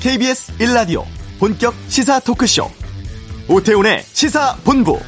[0.00, 1.04] KBS 1라디오
[1.38, 2.64] 본격 시사 토크쇼
[3.48, 4.98] 오태훈의 시사본부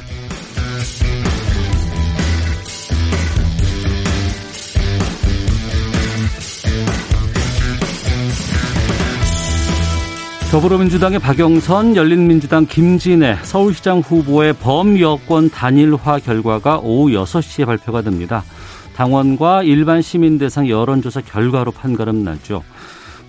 [10.51, 18.43] 더불어민주당의 박영선, 열린민주당 김진애, 서울시장 후보의 범여권 단일화 결과가 오후 6시에 발표가 됩니다.
[18.95, 22.63] 당원과 일반 시민 대상 여론조사 결과로 판가름 났죠.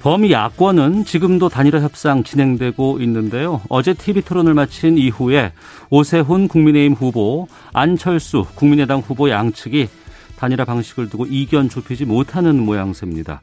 [0.04, 3.62] 범야권은 지금도 단일화 협상 진행되고 있는데요.
[3.70, 5.52] 어제 TV 토론을 마친 이후에
[5.88, 9.88] 오세훈 국민의힘 후보, 안철수 국민의당 후보 양측이
[10.36, 13.40] 단일화 방식을 두고 이견 좁히지 못하는 모양새입니다.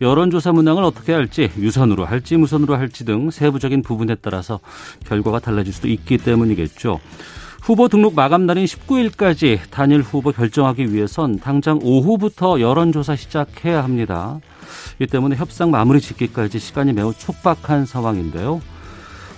[0.00, 4.60] 여론조사 문항을 어떻게 할지, 유선으로 할지 무선으로 할지 등 세부적인 부분에 따라서
[5.04, 7.00] 결과가 달라질 수도 있기 때문이겠죠.
[7.60, 14.40] 후보 등록 마감 날인 19일까지 단일 후보 결정하기 위해선 당장 오후부터 여론조사 시작해야 합니다.
[15.00, 18.60] 이 때문에 협상 마무리 짓기까지 시간이 매우 촉박한 상황인데요.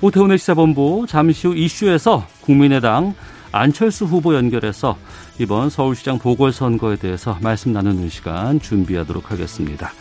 [0.01, 3.15] 오태훈의 시사본부 잠시 후 이슈에서 국민의당
[3.53, 4.97] 안철수 후보 연결해서
[5.39, 9.93] 이번 서울시장 보궐선거에 대해서 말씀 나누는 시간 준비하도록 하겠습니다.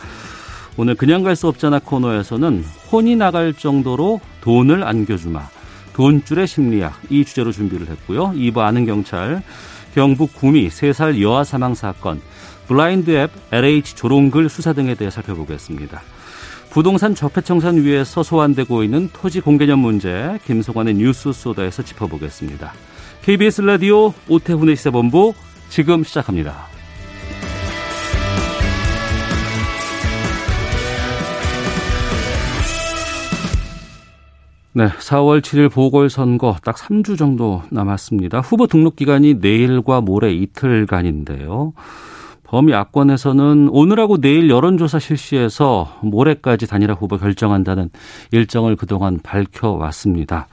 [0.76, 5.42] 오늘 그냥 갈 수 없잖아 코너에서는 혼이 나갈 정도로 돈을 안겨주마.
[5.92, 8.32] 돈줄의 심리학 이 주제로 준비를 했고요.
[8.34, 9.42] 2부 아는 경찰
[9.94, 12.22] 경북 구미 3살 여아 사망 사건
[12.70, 16.02] 블라인드 앱 LH 조롱글 수사 등에 대해 살펴보겠습니다.
[16.70, 22.72] 부동산 적폐청산 위에서 소환되고 있는 토지 공개념 문제 김성환의 뉴스 소다에서 짚어보겠습니다.
[23.22, 25.34] KBS 라디오 오태훈의 시사본부
[25.68, 26.68] 지금 시작합니다.
[34.74, 38.38] 네, 4월 7일 보궐선거 딱 3주 정도 남았습니다.
[38.38, 41.72] 후보 등록 기간이 내일과 모레 이틀간인데요.
[42.50, 47.90] 범야권에서는 오늘하고 내일 여론조사 실시해서 모레까지 단일화 후보 결정한다는
[48.32, 50.48] 일정을 그동안 밝혀왔습니다.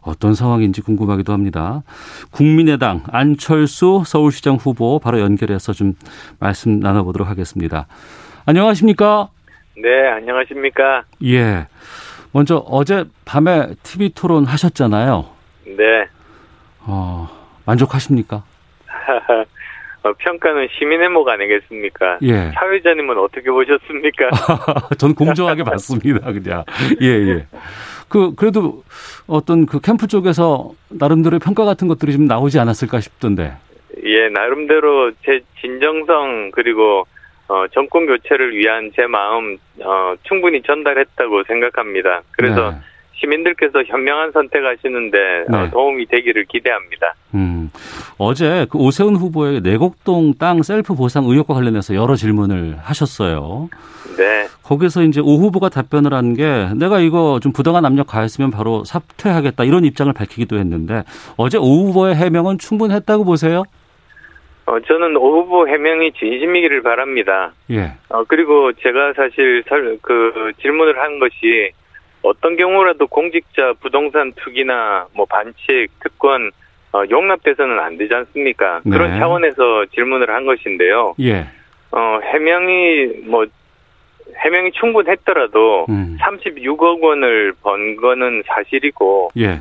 [0.00, 1.82] 어떤 상황인지 궁금하기도 합니다.
[2.30, 5.94] 국민의당 안철수 서울시장 후보 바로 연결해서 좀
[6.40, 7.86] 말씀 나눠보도록 하겠습니다.
[8.46, 9.28] 안녕하십니까?
[9.76, 11.02] 네, 안녕하십니까?
[11.24, 11.66] 예.
[12.32, 15.26] 먼저 어제 밤에 TV 토론 하셨잖아요.
[15.66, 16.06] 네.
[16.80, 17.28] 어,
[17.66, 18.42] 만족하십니까?
[20.06, 22.18] 어, 평가는 시민의 목 아니겠습니까?
[22.22, 22.52] 예.
[22.54, 24.30] 사회자님은 어떻게 보셨습니까?
[24.98, 26.64] 전 공정하게 봤습니다, 그냥.
[27.00, 27.46] 예, 예.
[28.08, 28.84] 그, 그래도
[29.26, 33.56] 어떤 그 캠프 쪽에서 나름대로 평가 같은 것들이 좀 나오지 않았을까 싶던데.
[34.04, 37.04] 예, 나름대로 제 진정성 그리고
[37.48, 42.22] 어, 정권 교체를 위한 제 마음 어, 충분히 전달했다고 생각합니다.
[42.32, 42.76] 그래서 네.
[43.18, 45.56] 시민들께서 현명한 선택하시는데 어, 네.
[45.58, 47.14] 어, 도움이 되기를 기대합니다.
[47.34, 47.70] 음,
[48.18, 53.68] 어제 그 오세훈 후보의 내곡동 땅 셀프 보상 의혹과 관련해서 여러 질문을 하셨어요.
[54.16, 54.46] 네.
[54.62, 59.64] 거기서 이제 오 후보가 답변을 한 게 내가 이거 좀 부당한 압력 가했으면 바로 사퇴하겠다
[59.64, 61.04] 이런 입장을 밝히기도 했는데
[61.36, 63.62] 어제 오 후보의 해명은 충분했다고 보세요?
[64.66, 67.52] 어, 저는 오 후보 해명이 진심이기를 바랍니다.
[67.70, 67.92] 예.
[68.08, 71.70] 어, 그리고 제가 사실 설, 그 질문을 한 것이
[72.26, 76.50] 어떤 경우라도 공직자 부동산 투기나 뭐 반칙, 특권,
[76.92, 78.80] 어, 용납돼서는 안 되지 않습니까?
[78.84, 78.96] 네.
[78.96, 81.14] 그런 차원에서 질문을 한 것인데요.
[81.20, 81.46] 예.
[81.92, 83.46] 어, 해명이 뭐,
[84.38, 86.18] 해명이 충분했더라도 음.
[86.20, 89.60] 36억 원을 번 거는 사실이고, 예.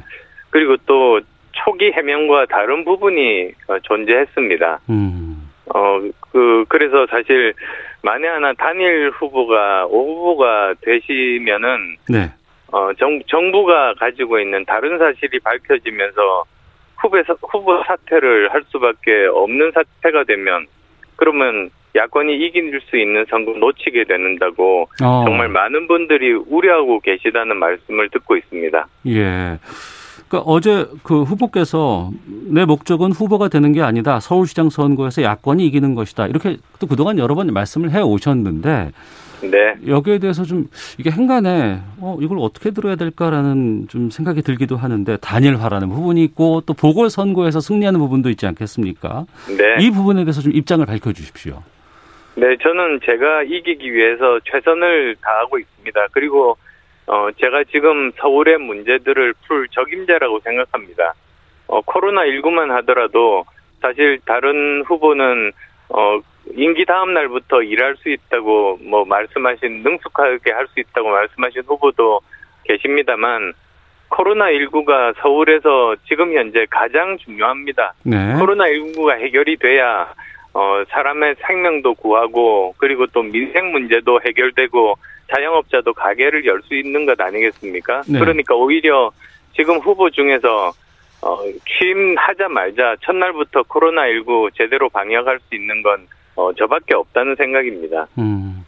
[0.50, 1.20] 그리고 또
[1.52, 4.80] 초기 해명과 다른 부분이 어, 존재했습니다.
[4.90, 5.50] 음.
[5.74, 6.00] 어,
[6.32, 7.54] 그, 그래서 사실,
[8.02, 12.32] 만에 하나 단일 후보가, 오 후보가 되시면은, 네.
[12.76, 16.44] 어, 정, 정부가 가지고 있는 다른 사실이 밝혀지면서
[16.98, 20.68] 후배, 후보 사퇴를 할 수밖에 없는 사태가 되면,
[21.16, 25.24] 그러면 야권이 이길 수 있는 선거 놓치게 되는다고 어.
[25.26, 28.86] 정말 많은 분들이 우려하고 계시다는 말씀을 듣고 있습니다.
[29.08, 29.58] 예.
[30.28, 32.10] 그러니까 어제 그 후보께서
[32.52, 34.20] 내 목적은 후보가 되는 게 아니다.
[34.20, 36.28] 서울시장 선거에서 야권이 이기는 것이다.
[36.28, 38.92] 이렇게 또 그동안 여러 번 말씀을 해 오셨는데
[39.52, 39.76] 네.
[39.88, 45.90] 여기에 대해서 좀 이게 행간에 어 이걸 어떻게 들어야 될까라는 좀 생각이 들기도 하는데 단일화라는
[45.90, 49.26] 부분이 있고 또 보궐 선거에서 승리하는 부분도 있지 않겠습니까?
[49.58, 49.84] 네.
[49.84, 51.62] 이 부분에 대해서 좀 입장을 밝혀 주십시오.
[52.38, 56.08] 네, 저는 제가 이기기 위해서 최선을 다하고 있습니다.
[56.12, 56.58] 그리고
[57.08, 61.14] 어, 제가 지금 서울의 문제들을 풀 적임자라고 생각합니다.
[61.68, 63.46] 어, 코로나19만 하더라도
[63.82, 65.52] 사실 다른 후보는,
[65.90, 66.20] 어,
[66.54, 72.22] 임기 다음 날부터 일할 수 있다고 뭐 말씀하신, 능숙하게 할 수 있다고 말씀하신 후보도
[72.66, 73.54] 계십니다만,
[74.10, 77.94] 코로나19가 서울에서 지금 현재 가장 중요합니다.
[78.04, 78.18] 네.
[78.36, 80.14] 코로나19가 해결이 돼야
[80.54, 84.96] 어, 사람의 생명도 구하고 그리고 또 민생 문제도 해결되고
[85.34, 88.04] 자영업자도 가게를 열 수 있는 것 아니겠습니까?
[88.08, 88.20] 네.
[88.20, 89.12] 그러니까 오히려
[89.54, 90.72] 지금 후보 중에서
[91.22, 91.38] 어,
[91.68, 98.08] 취임하자마자 첫날부터 코로나19 제대로 방역할 수 있는 건 어, 저밖에 없다는 생각입니다.
[98.18, 98.66] 음.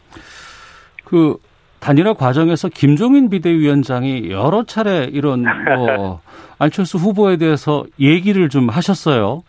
[1.04, 1.36] 그
[1.80, 5.44] 단일화 과정에서 김종인 비대위원장이 여러 차례 이런
[5.76, 6.20] 뭐
[6.58, 9.42] 안철수 후보에 대해서 얘기를 좀 하셨어요.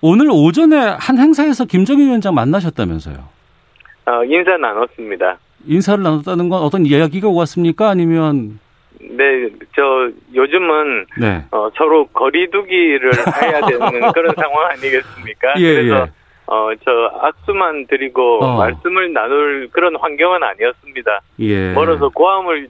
[0.00, 3.16] 오늘 오전에 한 행사에서 김종인 위원장 만나셨다면서요.
[4.06, 5.38] 어, 인사 나눴습니다.
[5.66, 7.90] 인사를 나눴다는 건 어떤 이야기가 왔습니까?
[7.90, 8.60] 아니면
[9.00, 11.44] 네, 저 요즘은 네.
[11.50, 13.12] 어, 서로 거리두기를
[13.42, 13.78] 해야 되는
[14.12, 15.54] 그런 상황 아니겠습니까?
[15.58, 16.10] 예, 그래서 예.
[16.50, 16.90] 어, 저
[17.20, 18.56] 악수만 드리고 어.
[18.56, 21.20] 말씀을 나눌 그런 환경은 아니었습니다.
[21.40, 21.72] 예.
[21.74, 22.68] 멀어서 고함을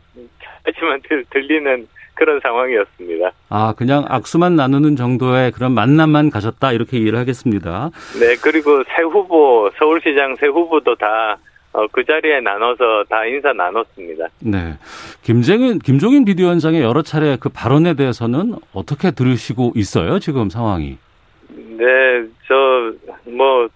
[0.64, 3.30] 하지만 들, 들리는 그런 상황이었습니다.
[3.48, 7.90] 아, 그냥 악수만 나누는 정도의 그런 만남만 가졌다 이렇게 이해를 하겠습니다.
[8.18, 11.36] 네, 그리고 새 후보, 서울시장 새 후보도 다
[11.72, 14.26] 어, 그 자리에 나눠서 다 인사 나눴습니다.
[14.40, 14.76] 네.
[15.22, 20.98] 김정인, 김종인 비대위원장의 여러 차례 그 발언에 대해서는 어떻게 들으시고 있어요, 지금 상황이?
[21.78, 22.92] 네, 저,
[23.30, 23.68] 뭐,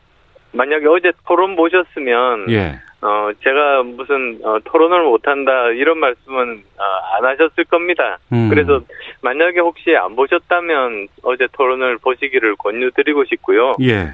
[0.50, 2.75] 만약에 어제 토론 보셨으면, 예.
[3.00, 6.82] 어, 제가 무슨, 어, 토론을 못 한다, 이런 말씀은, 어,
[7.16, 8.19] 안 하셨을 겁니다.
[8.32, 8.49] 음.
[8.50, 8.81] 그래서,
[9.20, 13.76] 만약에 혹시 안 보셨다면, 어제 토론을 보시기를 권유드리고 싶고요.
[13.82, 14.08] 예.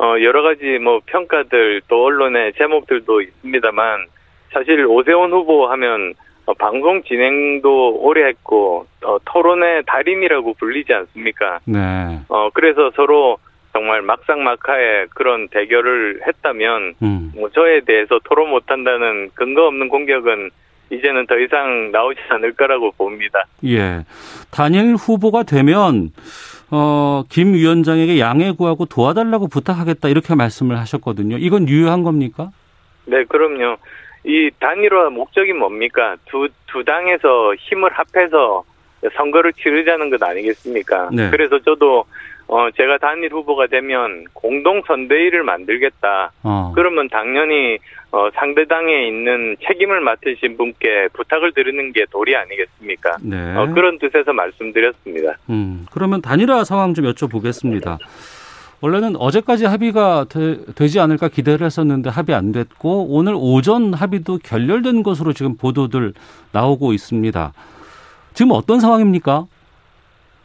[0.00, 4.06] 어, 여러 가지 뭐, 평가들, 또 언론의 제목들도 있습니다만,
[4.52, 6.14] 사실 오세훈 후보 하면,
[6.48, 11.58] 어, 방송 진행도 오래 했고, 어, 토론의 달인이라고 불리지 않습니까?
[11.66, 11.78] 네.
[12.30, 13.36] 어, 그래서 서로
[13.74, 17.32] 정말 막상막하에 그런 대결을 했다면, 음.
[17.36, 20.48] 뭐 저에 대해서 토론 못한다는 근거 없는 공격은
[20.90, 23.44] 이제는 더 이상 나오지 않을 거라고 봅니다.
[23.66, 24.06] 예.
[24.50, 26.12] 단일 후보가 되면,
[26.70, 31.36] 어, 김 위원장에게 양해 구하고 도와달라고 부탁하겠다 이렇게 말씀을 하셨거든요.
[31.36, 32.48] 이건 유효한 겁니까?
[33.04, 33.76] 네, 그럼요.
[34.24, 36.16] 이 단일화 목적이 뭡니까?
[36.26, 38.64] 두, 두 당에서 힘을 합해서
[39.16, 41.10] 선거를 치르자는 것 아니겠습니까?
[41.12, 41.30] 네.
[41.30, 42.04] 그래서 저도,
[42.48, 46.32] 어, 제가 단일 후보가 되면 공동 선대위를 만들겠다.
[46.42, 46.72] 어.
[46.74, 47.78] 그러면 당연히
[48.10, 53.18] 어, 상대 당에 있는 책임을 맡으신 분께 부탁을 드리는 게 도리 아니겠습니까?
[53.20, 53.54] 네.
[53.54, 55.36] 어, 그런 뜻에서 말씀드렸습니다.
[55.50, 57.98] 음, 그러면 단일화 상황 좀 여쭤보겠습니다.
[58.80, 65.02] 원래는 어제까지 합의가 되, 지 않을까 기대를 했었는데 합의 안 됐고 오늘 오전 합의도 결렬된
[65.02, 66.14] 것으로 지금 보도들
[66.52, 67.52] 나오고 있습니다.
[68.34, 69.46] 지금 어떤 상황입니까?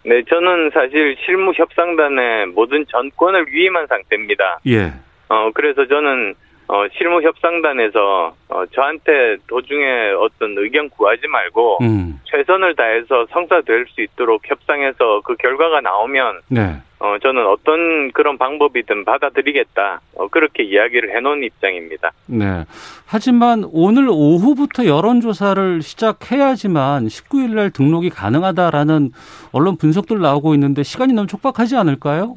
[0.06, 4.60] 네, 저는 사실 실무 협상단의 모든 전권을 위임한 상태입니다.
[4.68, 4.94] 예.
[5.30, 6.34] 어, 그래서 저는
[6.68, 12.19] 어, 실무 협상단에서 어, 저한테 도중에 어떤 의견 구하지 말고 음.
[12.24, 16.77] 최선을 다해서 성사될 수 있도록 협상해서 그 결과가 나오면 네.
[17.00, 20.00] 어, 저는 어떤 그런 방법이든 받아들이겠다.
[20.15, 22.12] 어, 그렇게 이야기를 해놓은 입장입니다.
[22.27, 22.63] 네.
[23.06, 29.12] 하지만 오늘 오후부터 여론조사를 시작해야지만 19일 날 등록이 가능하다라는
[29.51, 32.36] 언론 분석들 나오고 있는데 시간이 너무 촉박하지 않을까요?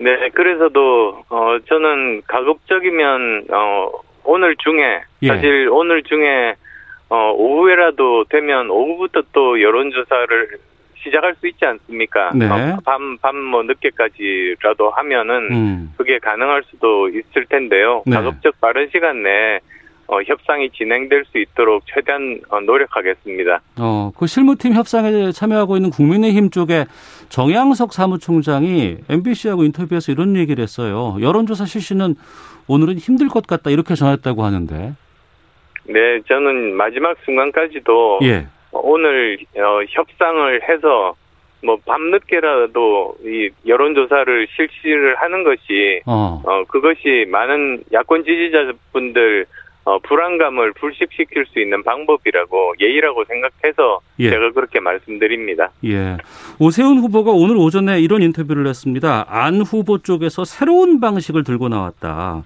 [0.00, 3.90] 네, 그래서도 어, 저는 가급적이면 어,
[4.24, 5.28] 오늘 중에 예.
[5.28, 6.54] 사실 오늘 중에
[7.10, 10.58] 어, 오후에라도 되면 오후부터 또 여론 조사를
[11.02, 12.30] 시작할 수 있지 않습니까?
[12.34, 12.46] 네.
[12.46, 15.92] 어, 밤, 밤 뭐 늦게까지라도 하면은 음.
[15.96, 18.02] 그게 가능할 수도 있을 텐데요.
[18.06, 18.16] 네.
[18.16, 19.60] 가급적 빠른 시간 내에
[20.06, 23.60] 어, 협상이 진행될 수 있도록 최대한 어, 노력하겠습니다.
[23.78, 26.84] 어, 그 실무팀 협상에 참여하고 있는 국민의힘 쪽에
[27.30, 31.16] 정양석 사무총장이 MBC하고 인터뷰에서 이런 얘기를 했어요.
[31.20, 32.16] 여론조사 실시는
[32.68, 34.92] 오늘은 힘들 것 같다 이렇게 전했다고 하는데.
[35.84, 38.46] 네, 저는 마지막 순간까지도 예.
[38.72, 41.14] 오늘 어, 협상을 해서
[41.62, 46.40] 뭐 밤늦게라도 이 여론조사를 실시를 하는 것이 어.
[46.44, 49.46] 어 그것이 많은 야권 지지자분들
[49.84, 54.30] 어 불안감을 불식시킬 수 있는 방법이라고 예의라고 생각해서 예.
[54.30, 55.70] 제가 그렇게 말씀드립니다.
[55.84, 56.18] 예.
[56.58, 59.24] 오세훈 후보가 오늘 오전에 이런 인터뷰를 했습니다.
[59.28, 62.42] 안 후보 쪽에서 새로운 방식을 들고 나왔다.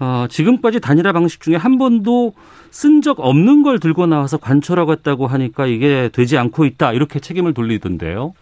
[0.00, 2.32] 어, 지금까지 단일화 방식 중에 한 번도
[2.70, 6.92] 쓴 적 없는 걸 들고 나와서 관철하고 했다고 하니까 이게 되지 않고 있다.
[6.92, 8.34] 이렇게 책임을 돌리던데요.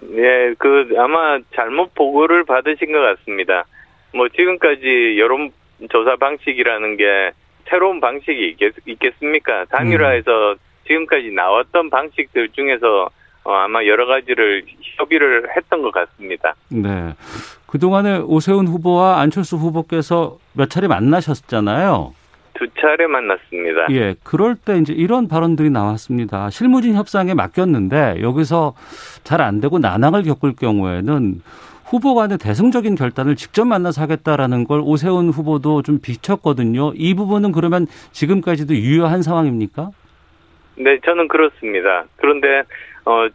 [0.00, 3.64] 네, 그 아마 잘못 보고를 받으신 것 같습니다.
[4.14, 5.50] 뭐 지금까지 여론
[5.90, 7.32] 조사 방식이라는 게
[7.68, 9.64] 새로운 방식이 있겠, 있겠습니까?
[9.66, 10.54] 단일화에서
[10.86, 13.08] 지금까지 나왔던 방식들 중에서
[13.44, 14.64] 어, 아마 여러 가지를
[14.98, 16.54] 협의를 했던 것 같습니다.
[16.68, 17.12] 네.
[17.66, 22.14] 그동안에 오세훈 후보와 안철수 후보께서 몇 차례 만나셨잖아요.
[22.54, 23.86] 두 차례 만났습니다.
[23.90, 24.14] 예.
[24.22, 26.50] 그럴 때 이제 이런 발언들이 나왔습니다.
[26.50, 28.74] 실무진 협상에 맡겼는데 여기서
[29.24, 31.40] 잘 안 되고 난항을 겪을 경우에는
[31.92, 36.92] 후보 간의 대승적인 결단을 직접 만나서 하겠다라는 걸 오세훈 후보도 좀 비쳤거든요.
[36.94, 39.90] 이 부분은 그러면 지금까지도 유효한 상황입니까?
[40.76, 42.04] 네, 저는 그렇습니다.
[42.16, 42.62] 그런데
[43.04, 43.26] 어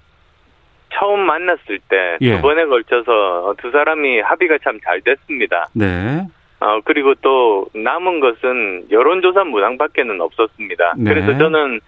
[0.91, 5.67] 처음 만났을 때두 번에 걸쳐서 두 사람이 합의가 참 잘 됐습니다.
[5.73, 6.25] 네.
[6.59, 10.95] 어 그리고 또 남은 것은 여론조사 문항밖에는 없었습니다.
[10.97, 11.13] 네.
[11.13, 11.79] 그래서 저는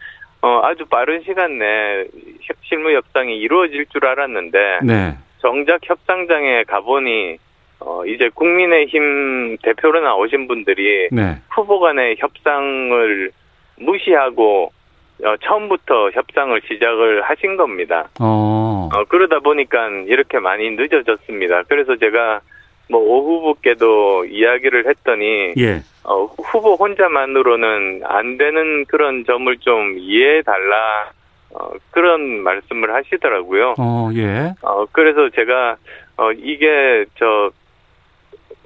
[0.44, 2.06] 어 아주 빠른 시간 내에
[2.62, 5.18] 실무 협상이 이루어질 줄 알았는데 네.
[5.40, 7.38] 정작 협상장에 가보니
[7.82, 11.38] 어 이제 국민의힘 대표로 나오신 분들이 네.
[11.50, 13.32] 후보 간의 협상을
[13.78, 14.72] 무시하고
[15.24, 18.10] 어, 처음부터 협상을 시작을 하신 겁니다.
[18.20, 18.90] 어.
[18.94, 21.64] 어, 그러다 보니까 이렇게 많이 늦어졌습니다.
[21.64, 22.42] 그래서 제가
[22.90, 25.82] 뭐 오 후보께도 이야기를 했더니 예.
[26.04, 31.12] 어, 후보 혼자만으로는 안 되는 그런 점을 좀 이해해 달라
[31.54, 33.76] 어, 그런 말씀을 하시더라고요.
[33.78, 34.54] 어, 예.
[34.62, 35.78] 어, 그래서 제가
[36.18, 37.52] 어, 이게 저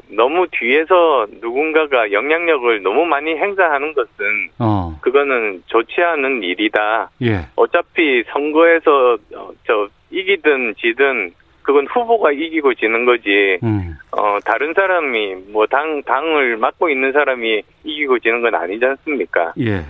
[0.09, 4.97] 너무 뒤에서 누군가가 영향력을 너무 많이 행사하는 것은 어.
[5.01, 7.09] 그거는 좋지 않은 일이다.
[7.23, 7.47] 예.
[7.55, 11.31] 어차피 선거에서 어, 저 이기든 지든
[11.63, 13.57] 그건 후보가 이기고 지는 거지.
[13.63, 13.95] 음.
[14.11, 19.53] 어 다른 사람이 뭐 당 당을 맡고 있는 사람이 이기고 지는 건 아니지 않습니까?
[19.59, 19.83] 예.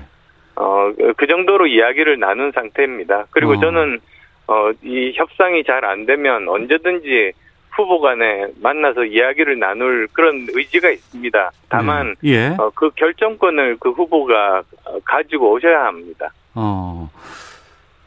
[0.55, 3.25] 어 그 정도로 이야기를 나눈 상태입니다.
[3.31, 3.59] 그리고 어.
[3.59, 3.99] 저는
[4.47, 7.31] 어 이 협상이 잘 안 되면 언제든지
[7.71, 11.51] 후보 간에 만나서 이야기를 나눌 그런 의지가 있습니다.
[11.69, 12.47] 다만 예.
[12.59, 16.31] 어, 그 결정권을 그 후보가 어, 가지고 오셔야 합니다.
[16.53, 17.09] 어.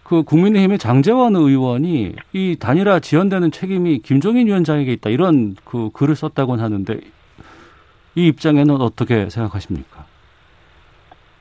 [0.05, 6.63] 그 국민의힘의 장재원 의원이 이 단일화 지연되는 책임이 김종인 위원장에게 있다 이런 그 글을 썼다고는
[6.63, 7.01] 하는데
[8.15, 9.96] 이 입장에는 어떻게 생각하십니까?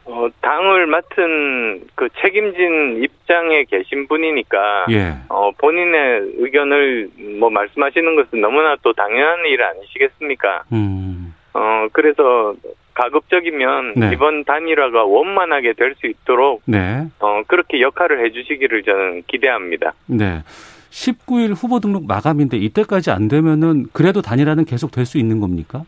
[0.05, 5.15] 어, 당을 맡은 그 책임진 입장에 계신 분이니까 예.
[5.29, 7.09] 어, 본인의 의견을
[7.39, 10.63] 뭐 말씀하시는 것은 너무나 또 당연한 일 아니시겠습니까?
[10.73, 11.33] 음.
[11.53, 12.53] 어, 그래서
[12.93, 14.11] 가급적이면 네.
[14.13, 17.07] 이번 단일화가 원만하게 될 수 있도록 네.
[17.19, 19.93] 어, 그렇게 역할을 해주시기를 저는 기대합니다.
[20.05, 20.43] 네.
[20.91, 25.83] 19일 후보 등록 마감인데 이때까지 안 되면은 그래도 단일화는 계속 될 수 있는 겁니까?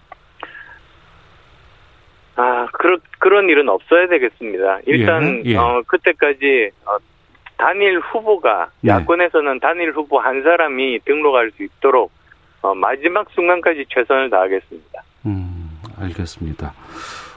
[2.77, 4.79] 아, 그런 그런 일은 없어야 되겠습니다.
[4.85, 5.55] 일단 예, 예.
[5.57, 6.97] 어, 그때까지 어,
[7.57, 8.91] 단일 후보가 네.
[8.91, 12.11] 야권에서는 단일 후보 한 사람이 등록할 수 있도록
[12.61, 15.03] 어, 마지막 순간까지 최선을 다하겠습니다.
[15.25, 15.69] 음,
[15.99, 16.73] 알겠습니다.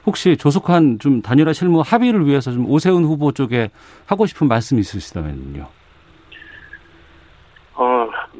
[0.07, 3.71] 혹시 조속한 좀 단일화 실무 합의를 위해서 좀 오세훈 후보 쪽에
[4.07, 5.80] 하고 싶은 말씀 있으시다면요.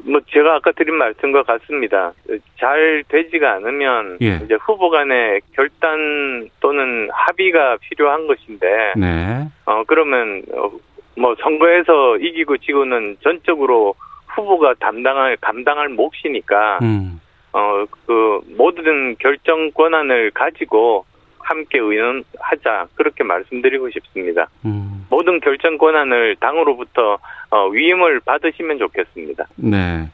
[0.01, 2.13] 어, 뭐 제가 아까 드린 말씀과 같습니다.
[2.59, 4.39] 잘 되지가 않으면 예.
[4.43, 9.47] 이제 후보 간의 결단 또는 합의가 필요한 것인데 네.
[9.65, 10.71] 어 그러면 어,
[11.17, 13.95] 뭐 선거에서 이기고 지고는 전적으로
[14.27, 17.19] 후보가 담당할 감당할 몫이니까 음.
[17.51, 21.05] 어그 모든 결정 권한을 가지고
[21.43, 24.47] 함께 의논하자 그렇게 말씀드리고 싶습니다.
[24.65, 25.05] 음.
[25.09, 27.17] 모든 결정 권한을 당으로부터
[27.49, 29.45] 어, 위임을 받으시면 좋겠습니다.
[29.57, 30.09] 네.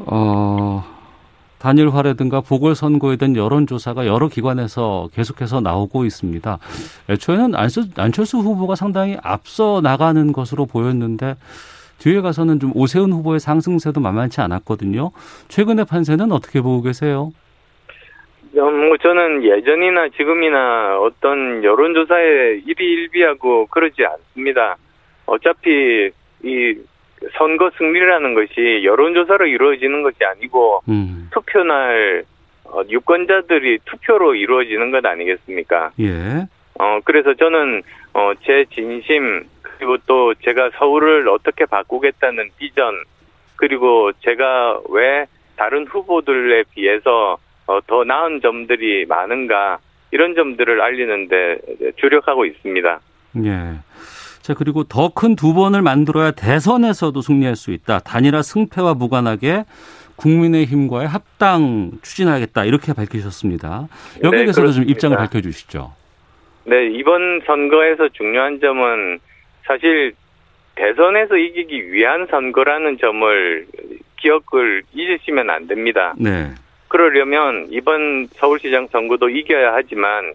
[0.00, 0.84] 어,
[1.58, 6.58] 단일화라든가 보궐선거에 대한 여론조사가 여러 기관에서 계속해서 나오고 있습니다.
[7.08, 11.36] 애초에는 안철수, 안철수 후보가 상당히 앞서 나가는 것으로 보였는데
[11.98, 15.10] 뒤에 가서는 좀 오세훈 후보의 상승세도 만만치 않았거든요.
[15.48, 17.30] 최근의 판세는 어떻게 보고 계세요?
[18.58, 24.76] 어, 뭐 저는 예전이나 지금이나 어떤 여론조사에 일희일비하고 그러지 않습니다.
[25.26, 26.10] 어차피
[26.42, 26.74] 이
[27.36, 32.24] 선거 승리라는 것이 여론조사로 이루어지는 것이 아니고 음, 투표날
[32.64, 35.92] 어, 유권자들이 투표로 이루어지는 것 아니겠습니까?
[36.00, 36.46] 예,
[36.78, 37.82] 어 그래서 저는
[38.12, 42.94] 어 제 진심 그리고 또 제가 서울을 어떻게 바꾸겠다는 비전
[43.56, 49.78] 그리고 제가 왜 다른 후보들에 비해서 어, 더 나은 점들이 많은가
[50.12, 51.58] 이런 점들을 알리는데
[51.96, 53.00] 주력하고 있습니다.
[53.44, 53.50] 예.
[54.42, 57.98] 자, 그리고 더 큰 두 번을 만들어야 대선에서도 승리할 수 있다.
[58.00, 59.64] 단일화 승패와 무관하게
[60.16, 62.64] 국민의힘과의 합당 추진하겠다.
[62.64, 63.88] 이렇게 밝히셨습니다.
[64.22, 64.90] 여기에 네, 대해서도 좀 그렇습니다.
[64.92, 65.92] 입장을 밝혀주시죠.
[66.64, 69.18] 네, 이번 선거에서 중요한 점은
[69.66, 70.14] 사실
[70.76, 73.66] 대선에서 이기기 위한 선거라는 점을
[74.20, 76.14] 기억을 잊으시면 안 됩니다.
[76.18, 76.50] 네.
[76.88, 80.32] 그러려면 이번 서울시장 선거도 이겨야 하지만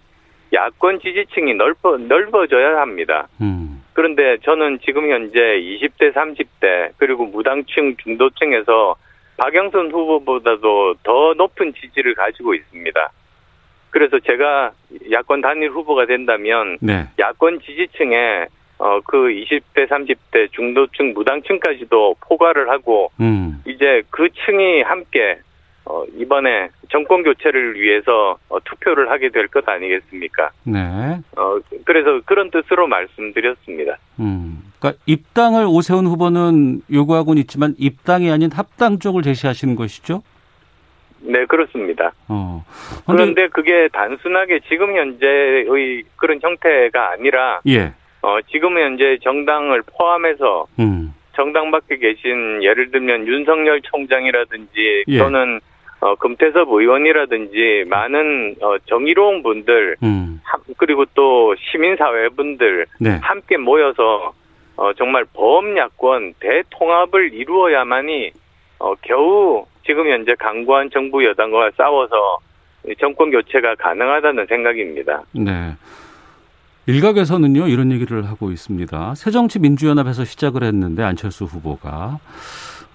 [0.54, 3.28] 야권 지지층이 넓어, 넓어져야 합니다.
[3.40, 8.96] 음, 그런데 저는 지금 현재 20대, 30대, 그리고 무당층, 중도층에서
[9.38, 13.12] 박영선 후보보다도 더 높은 지지를 가지고 있습니다.
[13.90, 14.72] 그래서 제가
[15.12, 17.08] 야권 단일 후보가 된다면 네.
[17.20, 18.48] 야권 지지층에
[18.82, 23.62] 어, 그 20대, 30대 중도층, 무당층까지도 포괄을 하고, 음.
[23.68, 25.38] 이제 그 층이 함께,
[25.92, 30.52] 어, 이번에 정권 교체를 위해서 어, 투표를 하게 될 것 아니겠습니까?
[30.64, 30.80] 네.
[31.36, 33.98] 어, 그래서 그런 뜻으로 말씀드렸습니다.
[34.20, 34.72] 음.
[34.80, 40.24] 그러니까 입당을 오세훈 후보는 요구하고는 있지만 입당이 아닌 합당 쪽을 제시하시는 것이죠?
[41.20, 42.14] 네, 그렇습니다.
[42.30, 42.64] 어.
[43.06, 47.94] 그런데 그게 단순하게 지금 현재의 그런 형태가 아니라, 예.
[48.22, 51.14] 어, 지금 현재 정당을 포함해서 음.
[51.36, 55.18] 정당 밖에 계신 예를 들면 윤석열 총장이라든지 예.
[55.18, 55.60] 또는
[56.02, 60.40] 어, 금태섭 의원이라든지 많은 어, 정의로운 분들 음.
[60.44, 63.20] 함- 그리고 또 시민사회 분들 네.
[63.22, 64.34] 함께 모여서
[64.78, 68.32] 어, 정말 범야권 대통합을 이루어야만이
[68.80, 72.40] 어, 겨우 지금 현재 강구한 정부 여당과 싸워서
[72.88, 75.22] 이 정권 교체가 가능하다는 생각입니다.
[75.34, 75.74] 네.
[76.88, 79.14] 일각에서는요 이런 얘기를 하고 있습니다.
[79.16, 82.18] 새정치민주연합에서 시작을 했는데 안철수 후보가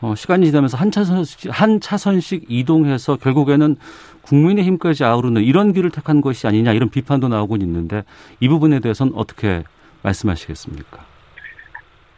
[0.02, 3.76] 어, 시간이 지나면서 한 차선씩 한 차선씩 이동해서 결국에는
[4.22, 8.02] 국민의힘까지 아우르는 이런 길을 택한 것이 아니냐 이런 비판도 나오고 있는데
[8.40, 9.62] 이 부분에 대해서는 어떻게
[10.02, 10.98] 말씀하시겠습니까?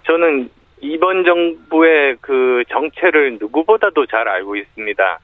[0.04, 5.18] 저는 이번 정부의 그 정체를 누구보다도 잘 알고 있습니다.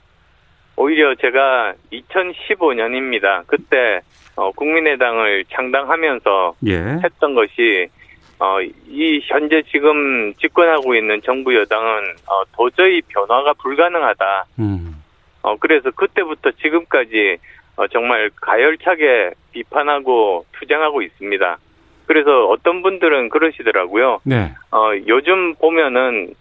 [0.77, 3.45] 오히려 제가 2015년입니다.
[3.47, 4.01] 그때
[4.37, 6.77] 어, 국민의당을 창당하면서 예.
[7.03, 7.89] 했던 것이
[8.39, 14.45] 어, 이 현재 지금 집권하고 있는 정부 여당은 어, 도저히 변화가 불가능하다.
[14.59, 15.03] 음.
[15.43, 17.39] 어, 그래서 그때부터 지금까지
[17.77, 21.59] 어, 정말 가열차게 비판하고 투쟁하고 있습니다.
[22.07, 24.21] 그래서 어떤 분들은 그러시더라고요.
[24.25, 24.53] 네.
[24.71, 26.35] 어, 요즘 보면은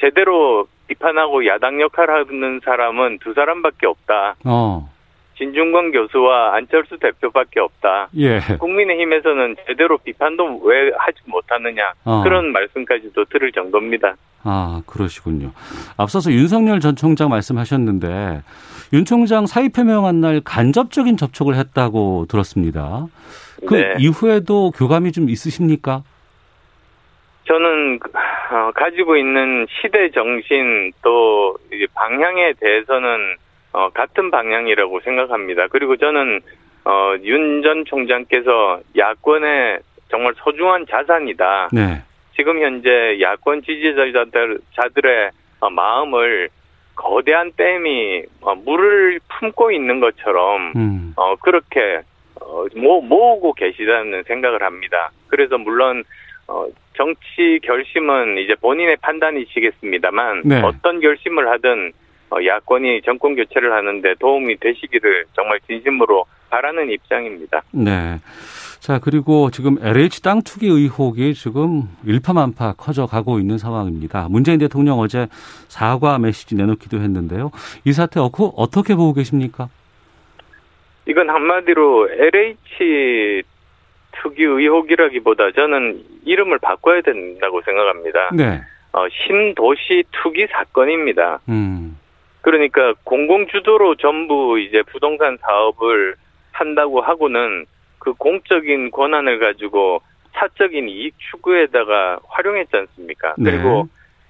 [0.00, 4.36] 제대로 비판하고 야당 역할하는 사람은 두 사람밖에 없다.
[4.44, 4.88] 어.
[5.36, 8.08] 진중권 교수와 안철수 대표밖에 없다.
[8.16, 8.40] 예.
[8.58, 12.22] 국민의힘에서는 제대로 비판도 왜 하지 못하느냐 어.
[12.22, 14.14] 그런 말씀까지도 들을 정도입니다.
[14.44, 15.52] 아, 그러시군요.
[15.96, 18.42] 앞서서 윤석열 전 총장 말씀하셨는데
[18.92, 23.06] 윤 총장 사의 표명한 날 간접적인 접촉을 했다고 들었습니다.
[23.66, 23.94] 그 네.
[23.98, 26.02] 이후에도 교감이 좀 있으십니까?
[27.44, 27.98] 저는
[28.50, 31.56] 어, 가지고 있는 시대 정신 또
[31.94, 33.36] 방향에 대해서는
[33.76, 35.66] 어, 같은 방향이라고 생각합니다.
[35.68, 36.40] 그리고 저는
[36.86, 41.68] 어, 윤 전 총장께서 야권의 정말 소중한 자산이다.
[41.72, 42.02] 네.
[42.34, 46.48] 지금 현재 야권 지지자들의 어, 마음을
[46.94, 51.12] 거대한 댐이 어, 물을 품고 있는 것처럼 음.
[51.16, 52.00] 어, 그렇게,
[52.40, 55.10] 어, 모, 모으고 계시다는 생각을 합니다.
[55.28, 56.02] 그래서 물론,
[56.48, 60.62] 어, 정치 결심은 이제 본인의 판단이시겠습니다만, 네.
[60.62, 67.62] 어떤 결심을 하든, 어, 야권이 정권 교체를 하는데 도움이 되시기를 정말 진심으로 바라는 입장입니다.
[67.72, 68.20] 네.
[68.80, 74.28] 자, 그리고 지금 LH 땅 투기 의혹이 지금 일파만파 커져가고 있는 상황입니다.
[74.30, 75.26] 문재인 대통령 어제
[75.68, 77.50] 사과 메시지 내놓기도 했는데요.
[77.84, 79.68] 이 사태 어떻게 보고 계십니까?
[81.08, 83.42] 이건 한마디로 LH
[84.22, 88.30] 투기 의혹이라기보다 저는 이름을 바꿔야 된다고 생각합니다.
[88.34, 88.60] 네.
[88.92, 91.40] 어, 신도시 투기 사건입니다.
[91.48, 91.98] 음.
[92.46, 96.14] 그러니까 공공 주도로 전부 이제 부동산 사업을
[96.52, 97.66] 한다고 하고는
[97.98, 103.34] 그 공적인 권한을 가지고 사적인 이익 추구에다가 활용했지 않습니까?
[103.36, 103.50] 네.
[103.50, 103.88] 그리고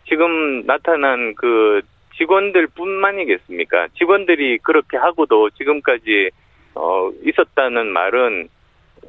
[0.09, 1.83] 지금 나타난 그
[2.17, 3.89] 직원들 뿐만이겠습니까?
[3.99, 6.31] 직원들이 그렇게 하고도 지금까지
[6.75, 8.49] 어, 있었다는 말은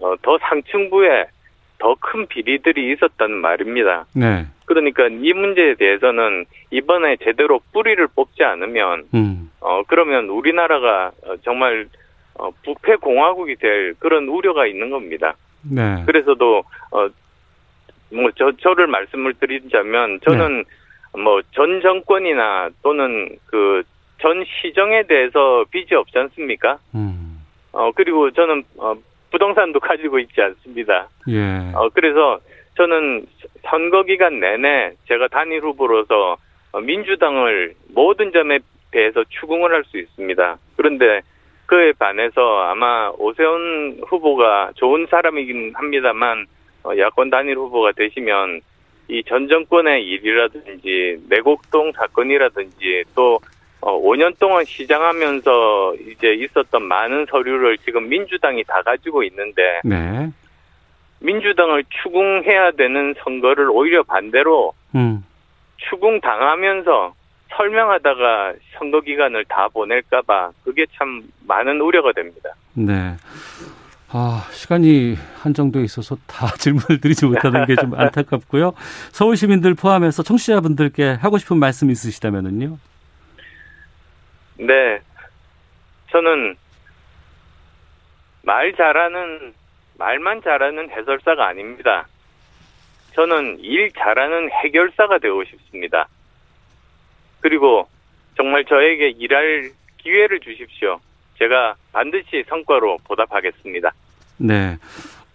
[0.01, 1.27] 어, 더 상층부에
[1.79, 4.05] 더 큰 비리들이 있었다는 말입니다.
[4.13, 4.47] 네.
[4.67, 9.49] 그러니까 이 문제에 대해서는 이번에 제대로 뿌리를 뽑지 않으면 음.
[9.59, 11.87] 어 그러면 우리나라가 어, 정말
[12.35, 15.33] 어, 부패 공화국이 될 그런 우려가 있는 겁니다.
[15.63, 16.03] 네.
[16.05, 17.09] 그래서도 어
[18.09, 20.63] 뭐 저 저를 말씀을 드리자면 저는
[21.17, 23.83] 뭐전 정권이나 또는 그
[24.19, 26.79] 전 시정에 대해서 빚이 없지 않습니까?
[26.95, 27.41] 음.
[27.71, 28.95] 어 그리고 저는 어
[29.31, 31.09] 부동산도 가지고 있지 않습니다.
[31.29, 31.71] 예.
[31.75, 32.39] 어, 그래서
[32.77, 33.25] 저는
[33.63, 36.37] 선거 기간 내내 제가 단일 후보로서
[36.71, 38.59] 어, 민주당을 모든 점에
[38.91, 40.57] 대해서 추궁을 할 수 있습니다.
[40.77, 41.21] 그런데
[41.65, 46.45] 그에 반해서 아마 오세훈 후보가 좋은 사람이긴 합니다만
[46.83, 48.61] 어, 야권 단일 후보가 되시면
[49.09, 53.39] 이 전 정권의 일이라든지 내곡동 사건이라든지 또
[53.81, 60.29] 어, 5년 동안 시장하면서 이제 있었던 많은 서류를 지금 민주당이 다 가지고 있는데 네.
[61.19, 65.23] 민주당을 추궁해야 되는 선거를 오히려 반대로 음.
[65.77, 67.13] 추궁 당하면서
[67.55, 72.49] 설명하다가 선거 기간을 다 보낼까봐 그게 참 많은 우려가 됩니다.
[72.73, 73.15] 네.
[74.09, 78.73] 아, 시간이 한정돼 있어서 다 질문을 드리지 못하는 게 좀 안타깝고요.
[79.11, 82.77] 서울 시민들 포함해서 청취자분들께 하고 싶은 말씀 있으시다면은요.
[84.59, 84.99] 네.
[86.11, 86.55] 저는
[88.43, 89.53] 말 잘하는
[89.97, 92.07] 말만 잘하는 해설사가 아닙니다.
[93.13, 96.07] 저는 일 잘하는 해결사가 되고 싶습니다.
[97.41, 97.87] 그리고
[98.35, 100.99] 정말 저에게 일할 기회를 주십시오.
[101.39, 103.91] 제가 반드시 성과로 보답하겠습니다.
[104.37, 104.77] 네.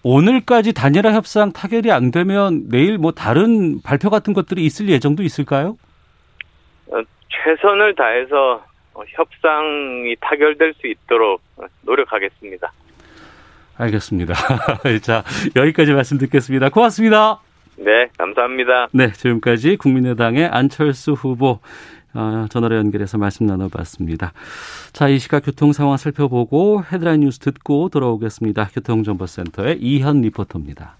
[0.05, 5.77] 오늘까지 단일화 협상 타결이 안 되면 내일 뭐 다른 발표 같은 것들이 있을 예정도 있을까요?
[6.89, 11.41] 어, 최선을 다해서 어, 협상이 타결될 수 있도록
[11.83, 12.73] 노력하겠습니다.
[13.77, 14.35] 알겠습니다.
[15.03, 15.25] 자,
[15.57, 16.69] 여기까지 말씀 듣겠습니다.
[16.69, 17.41] 고맙습니다.
[17.77, 18.89] 네, 감사합니다.
[18.93, 21.61] 네, 지금까지 국민의당의 안철수 후보
[22.15, 24.33] 어, 전화로 연결해서 말씀 나눠봤습니다.
[24.93, 28.69] 자, 이 시각 교통 상황 살펴보고 헤드라인 뉴스 듣고 돌아오겠습니다.
[28.75, 30.97] 교통정보센터의 이현 리포터입니다.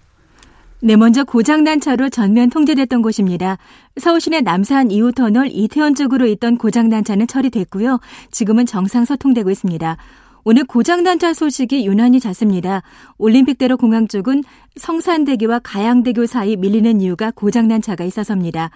[0.81, 3.57] 네, 먼저 고장난 차로 전면 통제됐던 곳입니다.
[3.97, 8.01] 서울시내 남산 2호 터널 이태원 쪽으로 있던 고장난 차는 처리됐고요.
[8.31, 9.95] 지금은 정상 소통되고 있습니다.
[10.45, 12.81] 오늘 고장난 차 소식이 유난히 잦습니다.
[13.17, 14.43] 올림픽대로 공항 쪽은
[14.75, 18.69] 성산대교와 가양대교 사이 밀리는 이유가 고장난 차가 있어서입니다.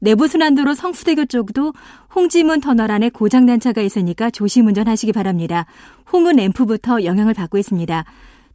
[0.00, 1.72] 내부순환도로 성수대교 쪽도
[2.14, 5.64] 홍지문 터널 안에 고장난 차가 있으니까 조심 운전하시기 바랍니다.
[6.12, 8.04] 홍은 램프부터 영향을 받고 있습니다.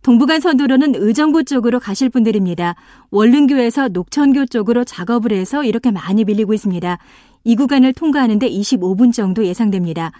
[0.04, 2.76] 동부간선도로는 의정부 쪽으로 가실 분들입니다.
[3.10, 7.00] 원릉교에서 녹천교 쪽으로 작업을 해서 이렇게 많이 밀리고 있습니다.
[7.44, 10.12] 이 구간을 통과하는데 25분 정도 예상됩니다.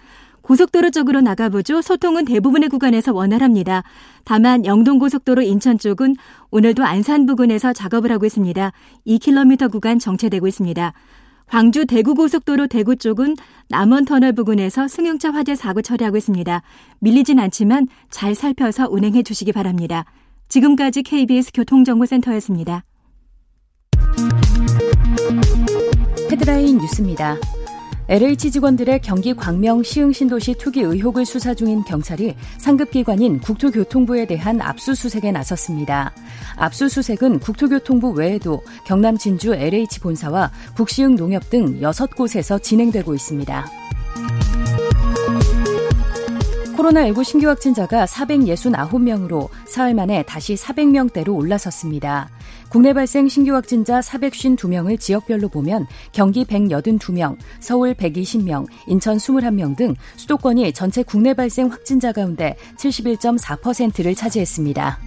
[0.50, 1.80] 고속도로 쪽으로 나가보죠.
[1.80, 3.84] 소통은 대부분의 구간에서 원활합니다.
[4.24, 6.16] 다만 영동고속도로 인천 쪽은
[6.50, 8.72] 오늘도 안산 부근에서 작업을 하고 있습니다.
[9.06, 10.92] 2km 구간 정체되고 있습니다.
[11.46, 13.36] 광주 대구고속도로 대구 쪽은
[13.68, 16.62] 남원터널 부근에서 승용차 화재 사고 처리하고 있습니다.
[16.98, 20.04] 밀리진 않지만 잘 살펴서 운행해 주시기 바랍니다.
[20.48, 22.82] 지금까지 KBS 교통정보센터였습니다.
[26.28, 27.36] 헤드라인 뉴스입니다.
[28.10, 35.30] LH 직원들의 경기 광명 시흥 신도시 투기 의혹을 수사 중인 경찰이 상급기관인 국토교통부에 대한 압수수색에
[35.30, 36.12] 나섰습니다.
[36.56, 43.66] 압수수색은 국토교통부 외에도 경남 진주 LH 본사와 북시흥 농협 등 6곳에서 진행되고 있습니다.
[46.76, 52.28] 코로나19 신규 확진자가 469명으로 사흘 만에 다시 400명대로 올라섰습니다.
[52.70, 60.72] 국내 발생 신규 확진자 452명을 지역별로 보면 경기 182명, 서울 120명, 인천 21명 등 수도권이
[60.72, 65.00] 전체 국내 발생 확진자 가운데 71.4%를 차지했습니다.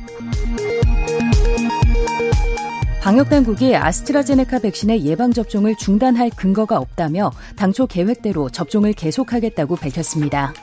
[3.01, 10.53] 방역당국이 아스트라제네카 백신의 예방접종을 중단할 근거가 없다며 당초 계획대로 접종을 계속하겠다고 밝혔습니다.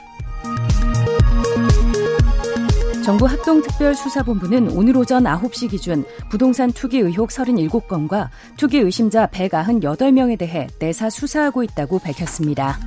[3.03, 11.09] 정부 합동특별수사본부는 오늘 오전 9시 기준 부동산 투기 의혹 37건과 투기 의심자 198명에 대해 내사
[11.09, 12.77] 수사하고 있다고 밝혔습니다.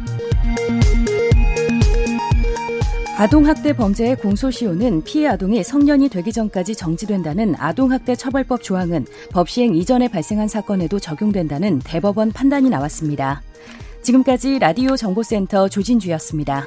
[3.17, 10.09] 아동학대 범죄의 공소시효는 피해 아동이 성년이 되기 전까지 정지된다는 아동학대 처벌법 조항은 법 시행 이전에
[10.09, 13.43] 발생한 사건에도 적용된다는 대법원 판단이 나왔습니다.
[14.03, 16.67] 지금까지 라디오 정보센터 조진주였습니다.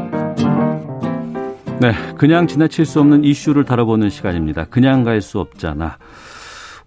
[1.81, 4.65] 네, 그냥 지나칠 수 없는 이슈를 다뤄보는 시간입니다.
[4.65, 5.97] 그냥 갈 수 없잖아.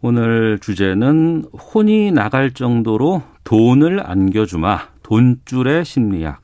[0.00, 4.86] 오늘 주제는 혼이 나갈 정도로 돈을 안겨주마.
[5.02, 6.40] 돈줄의 심리학.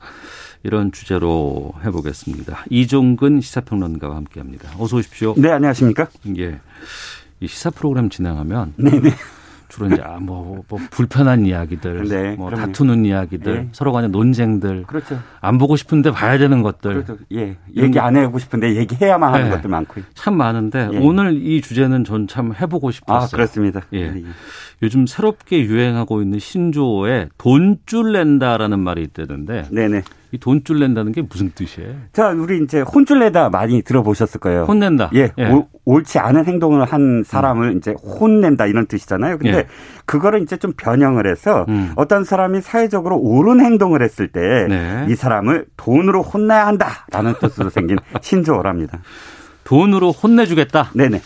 [0.63, 2.65] 이런 주제로 해보겠습니다.
[2.69, 4.69] 이종근 시사평론가와 함께합니다.
[4.77, 5.33] 어서 오십시오.
[5.37, 6.07] 네, 안녕하십니까?
[6.37, 6.59] 예,
[7.39, 9.11] 이 시사 프로그램 진행하면 네네.
[9.71, 12.67] 주로 이제 아, 뭐, 뭐 불편한 이야기들, 네, 뭐 그럼요.
[12.67, 13.69] 다투는 이야기들, 네.
[13.71, 15.17] 서로 간의 논쟁들, 그렇죠.
[15.39, 17.17] 안 보고 싶은데 봐야 되는 것들, 그렇죠.
[17.33, 19.51] 예, 얘기 안 해보고 싶은데 얘기해야만 하는 네.
[19.55, 20.03] 것들 많고요.
[20.13, 20.97] 참 많은데 예.
[20.97, 23.25] 오늘 이 주제는 전 참 해보고 싶었어요.
[23.25, 23.81] 아, 그렇습니다.
[23.93, 24.01] 예.
[24.01, 24.23] 예.
[24.83, 30.03] 요즘 새롭게 유행하고 있는 신조어에 돈줄 낸다라는 말이 있다는데, 네네.
[30.33, 31.93] 이 돈줄 낸다는 게 무슨 뜻이에요?
[32.13, 34.63] 자, 우리 이제 혼줄 내다 많이 들어보셨을 거예요.
[34.63, 35.11] 혼낸다.
[35.13, 35.31] 예.
[35.37, 35.45] 예.
[35.51, 37.77] 오, 옳지 않은 행동을 한 사람을 음.
[37.77, 39.39] 이제 혼낸다 이런 뜻이잖아요.
[39.39, 39.67] 근데 예.
[40.05, 41.91] 그거를 이제 좀 변형을 해서 음.
[41.97, 45.15] 어떤 사람이 사회적으로 옳은 행동을 했을 때이 네.
[45.15, 48.99] 사람을 돈으로 혼내야 한다라는 뜻으로 생긴 신조어랍니다.
[49.65, 50.91] 돈으로 혼내주겠다.
[50.93, 51.21] 네네.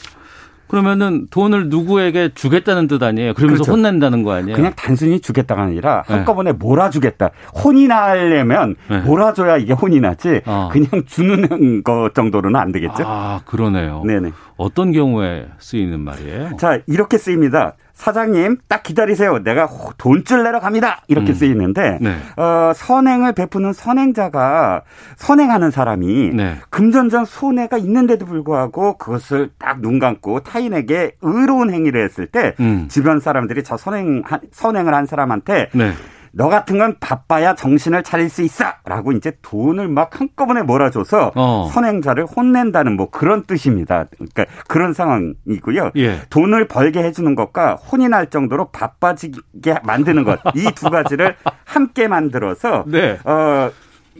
[0.67, 3.33] 그러면은 돈을 누구에게 주겠다는 뜻 아니에요?
[3.33, 3.71] 그러면서 그렇죠.
[3.71, 4.55] 혼낸다는 거 아니에요?
[4.55, 6.13] 그냥 단순히 주겠다가 아니라 네.
[6.15, 7.29] 한꺼번에 몰아주겠다.
[7.63, 8.99] 혼이 나려면 네.
[9.01, 10.41] 몰아줘야 이게 혼이 나지.
[10.45, 10.69] 어.
[10.71, 13.03] 그냥 주는 것 정도로는 안 되겠죠.
[13.05, 14.03] 아 그러네요.
[14.05, 14.31] 네네.
[14.57, 16.57] 어떤 경우에 쓰이는 말이에요?
[16.57, 17.75] 자 이렇게 쓰입니다.
[17.95, 19.39] 사장님 딱 기다리세요.
[19.43, 21.01] 내가 돈줄 내러 갑니다.
[21.07, 21.33] 이렇게 음.
[21.33, 22.17] 쓰이는데 네.
[22.37, 24.81] 어, 선행을 베푸는 선행자가
[25.15, 26.55] 선행하는 사람이 네.
[26.69, 32.87] 금전적 손해가 있는데도 불구하고 그것을 딱 눈 감고 타인에게 의로운 행위를 했을 때 음.
[32.89, 35.91] 주변 사람들이 저 선행 선행을 한 사람한테 네.
[36.37, 38.65] 너 같은 건 바빠야 정신을 차릴 수 있어!
[38.85, 41.69] 라고 이제 돈을 막 한꺼번에 몰아줘서 어.
[41.73, 44.05] 선행자를 혼낸다는 뭐 그런 뜻입니다.
[44.17, 45.91] 그러니까 그런 상황이고요.
[45.95, 46.19] 예.
[46.29, 50.39] 돈을 벌게 해주는 것과 혼이 날 정도로 바빠지게 만드는 것.
[50.55, 53.17] 이 두 가지를 함께 만들어서 네.
[53.23, 53.71] 어,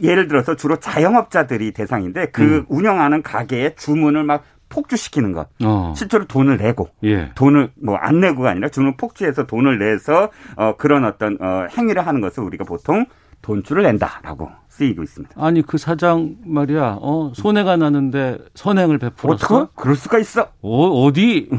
[0.01, 2.65] 예를 들어서 주로 자영업자들이 대상인데 그 음.
[2.69, 4.43] 운영하는 가게에 주문을 막
[4.75, 5.47] 폭주시키는 것.
[5.63, 5.93] 어.
[5.95, 7.31] 실제로 돈을 내고 예.
[7.35, 12.19] 돈을 뭐 안 내고가 아니라 주문 폭주해서 돈을 내서 어 그런 어떤 어 행위를 하는
[12.21, 13.05] 것을 우리가 보통
[13.41, 15.33] 돈줄을 낸다라고 쓰이고 있습니다.
[15.38, 16.97] 아니 그 사장 말이야.
[16.99, 19.45] 어 손해가 나는데 선행을 베풀었어.
[19.55, 19.75] 어떡?
[19.75, 20.49] 그럴 수가 있어.
[20.61, 21.49] 어 어디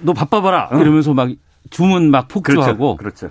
[0.00, 0.70] 너 바빠봐라.
[0.72, 0.80] 응.
[0.80, 1.30] 이러면서 막
[1.70, 2.96] 주문 막 폭주하고.
[2.96, 3.28] 그렇죠.
[3.28, 3.30] 그렇죠.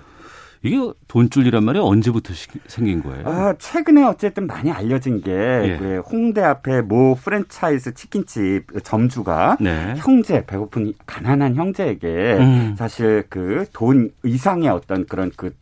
[0.62, 2.34] 이게 돈줄이란 말이 언제부터
[2.66, 3.26] 생긴 거예요?
[3.26, 5.76] 아, 최근에 어쨌든 많이 알려진 게 예.
[5.78, 9.94] 그 홍대 앞에 모 프랜차이즈 치킨집 점주가 네.
[9.96, 12.74] 형제 배고픈 가난한 형제에게 음.
[12.76, 15.54] 사실 그 돈 이상의 어떤 그런 그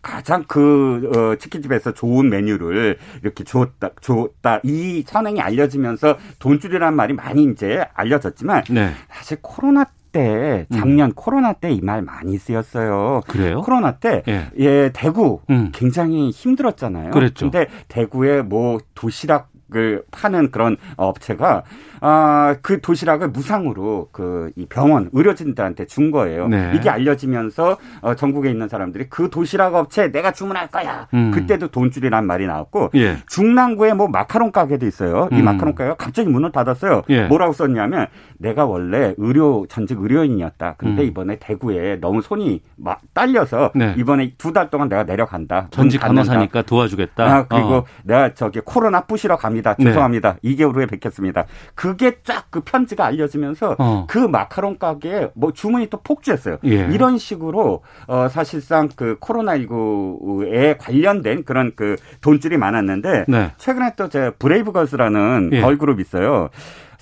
[0.00, 7.44] 가장 그 어, 치킨집에서 좋은 메뉴를 이렇게 줬다 줬다 이 선행이 알려지면서 돈줄이라는 말이 많이
[7.44, 8.92] 이제 알려졌지만 네.
[9.08, 11.12] 사실 코로나 때 작년 음.
[11.14, 13.22] 코로나 때 이 말 많이 쓰였어요.
[13.26, 13.62] 그래요?
[13.62, 15.70] 코로나 때 예, 예 대구 음.
[15.72, 17.10] 굉장히 힘들었잖아요.
[17.10, 17.50] 그랬죠.
[17.50, 21.62] 근데 대구에 뭐 도시락 을 파는 그런 업체가
[22.04, 26.48] 아, 그 도시락을 무상으로 그 이 병원 의료진들한테 준 거예요.
[26.48, 26.72] 네.
[26.74, 31.06] 이게 알려지면서 어, 전국에 있는 사람들이 그 도시락 업체 내가 주문할 거야.
[31.14, 31.30] 음.
[31.30, 33.16] 그때도 돈줄이란 말이 나왔고 예.
[33.28, 35.28] 중랑구에 뭐 마카롱 가게도 있어요.
[35.32, 35.44] 이 음.
[35.44, 37.02] 마카롱 가게가 갑자기 문을 닫았어요.
[37.08, 37.26] 예.
[37.26, 40.74] 뭐라고 썼냐면 내가 원래 의료 전직 의료인이었다.
[40.76, 41.06] 근데 음.
[41.06, 43.94] 이번에 대구에 너무 손이 막 딸려서 네.
[43.96, 45.68] 이번에 두 달 동안 내가 내려간다.
[45.70, 47.24] 전직 간호사니까 도와주겠다.
[47.24, 47.84] 아, 그리고 어.
[48.04, 49.74] 내가 저기 코로나 뿌시러 갑니다.
[49.80, 50.36] 죄송합니다.
[50.42, 50.50] 네.
[50.50, 51.46] 2개월 후에 뵙겠습니다.
[51.74, 54.06] 그게 쫙 그 편지가 알려지면서 어.
[54.08, 56.58] 그 마카롱 가게에 뭐 주문이 또 폭주했어요.
[56.64, 56.88] 예.
[56.92, 63.52] 이런 식으로 어 사실상 그 코로나19에 관련된 그런 그 돈줄이 많았는데 네.
[63.56, 65.60] 최근에 또 제 브레이브걸스라는 예.
[65.62, 66.50] 걸그룹 있어요.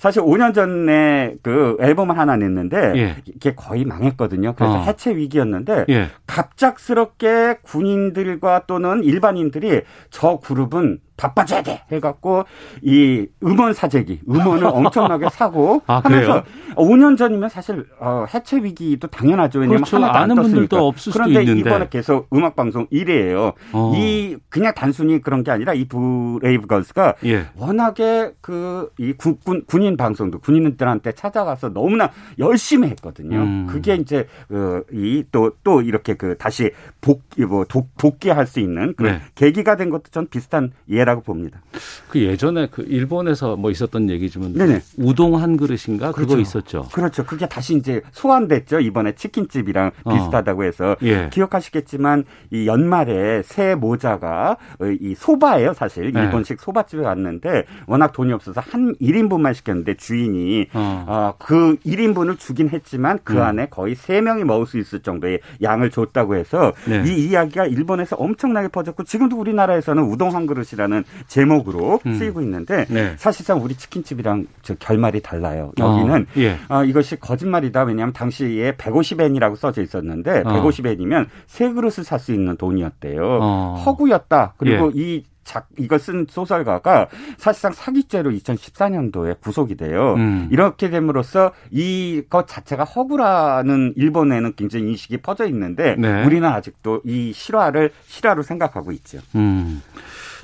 [0.01, 3.15] 사실 5년 전에 그 앨범을 하나 냈는데 예.
[3.23, 4.55] 이게 거의 망했거든요.
[4.55, 4.81] 그래서 어.
[4.81, 6.07] 해체 위기였는데 예.
[6.25, 12.45] 갑작스럽게 군인들과 또는 일반인들이 저 그룹은 바빠져야 돼 해갖고
[12.81, 19.59] 이 음원 사재기 음원을 엄청나게 사고 아, 하면서 5년 전이면 사실 어, 해체 위기도 당연하죠
[19.59, 19.97] 왜냐면 그렇죠.
[19.97, 23.53] 하나도 아는 분들도 없을 그런데 수도 있는데 이번에 계속 음악 방송 1위예요.
[23.71, 23.93] 어.
[23.95, 27.45] 이 그냥 단순히 그런 게 아니라 이 브레이브 걸스가 예.
[27.55, 33.37] 워낙에 그 이 군군 군인 방송도 군인들한테 찾아가서 너무나 열심히 했거든요.
[33.37, 33.67] 음.
[33.69, 37.65] 그게 이제 그 이또또 또 이렇게 그 다시 복뭐
[37.97, 39.21] 복귀할 수 있는 그런 네.
[39.35, 41.11] 계기가 된 것도 전 비슷한 예라.
[41.11, 41.61] 이라고 봅니다.
[42.09, 44.81] 그 예전에 그 일본에서 뭐 있었던 얘기지만 네네.
[44.97, 46.29] 우동 한 그릇인가 그렇죠.
[46.29, 46.87] 그거 있었죠.
[46.93, 47.25] 그렇죠.
[47.25, 48.79] 그게 다시 이제 소환됐죠.
[48.79, 50.13] 이번에 치킨집이랑 어.
[50.13, 51.29] 비슷하다고 해서 예.
[51.31, 54.57] 기억하시겠지만 이 연말에 새 모자가
[54.99, 56.11] 이 소바예요, 사실.
[56.11, 56.21] 네.
[56.21, 61.05] 일본식 소바집에 갔는데 워낙 돈이 없어서 한 1인분만 시켰는데 주인이 어.
[61.07, 63.41] 어, 그 1인분을 주긴 했지만 그 음.
[63.41, 67.03] 안에 거의 3명이 먹을 수 있을 정도의 양을 줬다고 해서 네.
[67.05, 72.13] 이 이야기가 일본에서 엄청나게 퍼졌고 지금도 우리나라에서는 우동 한 그릇이라는 라는 제목으로 음.
[72.15, 73.13] 쓰이고 있는데 네.
[73.17, 75.71] 사실상 우리 치킨집이랑 저 결말이 달라요.
[75.77, 76.57] 여기는 어, 예.
[76.69, 77.83] 어, 이것이 거짓말이다.
[77.83, 80.43] 왜냐하면 당시에 150엔이라고 써져 있었는데 어.
[80.43, 83.39] 150엔이면 세 그릇을 살 수 있는 돈이었대요.
[83.41, 83.83] 어.
[83.83, 84.53] 허구였다.
[84.57, 85.01] 그리고 예.
[85.01, 90.13] 이 작, 이걸 쓴 소설가가 사실상 사기죄로 2014년도에 구속이 돼요.
[90.15, 90.47] 음.
[90.51, 96.23] 이렇게 됨으로써 이것 자체가 허구라는 일본에는 굉장히 인식이 퍼져 있는데 네.
[96.25, 99.19] 우리는 아직도 이 실화를 실화로 생각하고 있죠.
[99.35, 99.81] 음.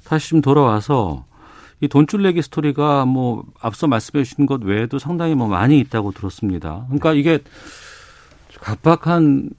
[0.04, 1.26] 다시 좀 돌아와서
[1.80, 6.86] 이 돈줄 내기 스토리가 뭐 앞서 말씀해 주신 것 외에도 상당히 뭐 많이 있다고 들었습니다.
[6.88, 7.40] 그러니까 이게
[8.60, 9.52] 각박한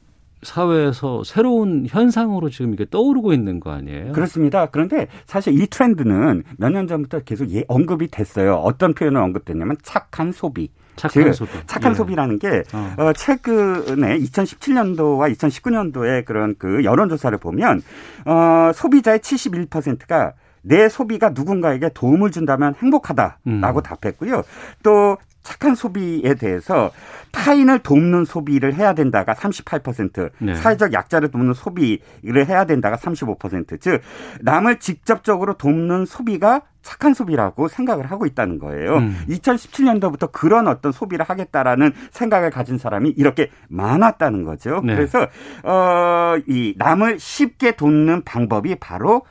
[0.42, 4.12] 사회에서 새로운 현상으로 지금 이게 떠오르고 있는 거 아니에요?
[4.12, 4.66] 그렇습니다.
[4.66, 8.54] 그런데 사실 이 트렌드는 몇 년 전부터 계속 예, 언급이 됐어요.
[8.54, 10.70] 어떤 표현을 언급됐냐면 착한 소비.
[10.96, 11.52] 착한 소비.
[11.66, 11.94] 착한 예.
[11.94, 12.94] 소비라는 게 어.
[12.98, 17.82] 어, 최근에 2017년도와 2019년도에 그런 그 여론조사를 보면
[18.26, 23.82] 어, 소비자의 71%가 내 소비가 누군가에게 도움을 준다면 행복하다라고 음.
[23.82, 24.42] 답했고요.
[24.82, 26.90] 또 착한 소비에 대해서
[27.32, 30.54] 타인을 돕는 소비를 해야 된다가 38%, 네.
[30.54, 34.00] 사회적 약자를 돕는 소비를 해야 된다가 35%, 즉
[34.40, 38.96] 남을 직접적으로 돕는 소비가 착한 소비라고 생각을 하고 있다는 거예요.
[38.96, 39.18] 음.
[39.28, 44.80] 2017년도부터 그런 어떤 소비를 하겠다라는 생각을 가진 사람이 이렇게 많았다는 거죠.
[44.84, 44.94] 네.
[44.94, 45.26] 그래서
[45.64, 49.22] 어 이 남을 쉽게 돕는 방법이 바로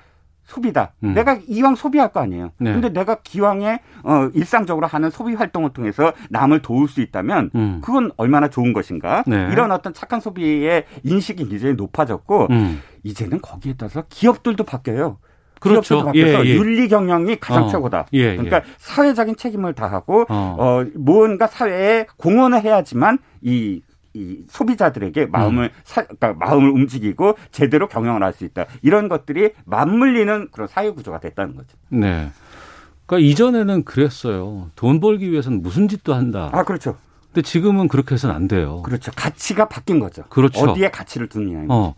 [0.48, 0.94] 소비다.
[1.04, 1.14] 음.
[1.14, 2.52] 내가 이왕 소비할 거 아니에요.
[2.58, 2.72] 네.
[2.72, 7.82] 근데 내가 기왕에 어 일상적으로 하는 소비 활동을 통해서 남을 도울 수 있다면 음.
[7.84, 9.24] 그건 얼마나 좋은 것인가?
[9.28, 9.50] 네.
[9.52, 12.82] 이런 어떤 착한 소비의 인식이 굉장히 높아졌고 음.
[13.04, 15.18] 이제는 거기에 따라서 기업들도 바뀌어요.
[15.60, 16.06] 그렇죠.
[16.06, 16.56] 바뀌어서 예, 예.
[16.56, 17.68] 윤리 경영이 가장 어.
[17.68, 18.06] 최고다.
[18.14, 18.32] 예, 예.
[18.36, 20.56] 그러니까 사회적인 책임을 다하고 어.
[20.58, 23.82] 어 뭔가 사회에 공헌을 해야지만 이
[24.18, 25.70] 이 소비자들에게 마음을 음.
[25.84, 28.66] 사, 그러니까 마음을 움직이고 제대로 경영을 할 수 있다.
[28.82, 31.70] 이런 것들이 맞물리는 그런 사회 구조가 됐다는 거죠.
[31.90, 32.30] 네.
[33.06, 34.70] 그러니까 이전에는 그랬어요.
[34.76, 36.50] 돈 벌기 위해서는 무슨 짓도 한다.
[36.52, 36.98] 아, 그렇죠.
[37.34, 38.82] 근데 지금은 그렇게 해서는 안 돼요.
[38.84, 39.12] 그렇죠.
[39.16, 40.24] 가치가 바뀐 거죠.
[40.30, 40.60] 그렇죠.
[40.72, 41.66] 어디에 가치를 두느냐에.
[41.70, 41.94] 어.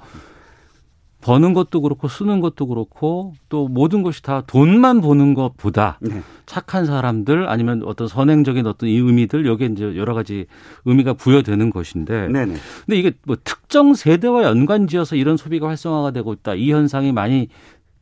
[1.21, 6.21] 버는 것도 그렇고 쓰는 것도 그렇고 또 모든 것이 다 돈만 보는 것보다 네.
[6.45, 10.45] 착한 사람들 아니면 어떤 선행적인 어떤 이 의미들 여기에 이제 여러 가지
[10.85, 12.55] 의미가 부여되는 것인데 네네.
[12.85, 17.49] 근데 이게 뭐 특정 세대와 연관지어서 이런 소비가 활성화가 되고 있다 이 현상이 많이